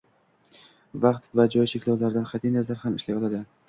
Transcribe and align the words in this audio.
Vaqt 1.03 1.29
va 1.41 1.47
joy 1.59 1.71
cheklovlaridan 1.75 2.29
qatʼi 2.35 2.57
nazar 2.59 2.85
ham 2.85 3.01
ishlay 3.03 3.23
oladi. 3.25 3.49